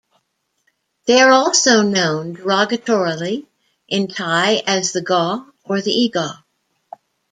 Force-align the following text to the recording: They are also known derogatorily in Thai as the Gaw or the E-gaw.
They 1.05 1.21
are 1.21 1.29
also 1.31 1.83
known 1.83 2.35
derogatorily 2.35 3.45
in 3.87 4.07
Thai 4.07 4.63
as 4.65 4.93
the 4.93 5.03
Gaw 5.03 5.45
or 5.65 5.79
the 5.79 5.91
E-gaw. 5.91 6.41